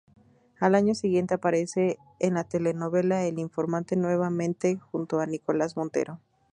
Al 0.59 0.73
año 0.73 0.95
siguiente 0.95 1.35
aparece 1.35 1.99
en 2.19 2.33
la 2.33 2.43
telenovela 2.43 3.23
El 3.23 3.37
informante 3.37 3.95
nuevamente 3.95 4.79
junto 4.79 5.19
a 5.19 5.27
Nicolás 5.27 5.77
Montero. 5.77 6.19